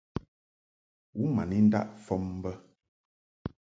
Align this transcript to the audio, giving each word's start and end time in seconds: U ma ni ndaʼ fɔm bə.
U 1.21 1.23
ma 1.33 1.43
ni 1.49 1.57
ndaʼ 1.67 1.87
fɔm 2.05 2.23
bə. 2.43 2.51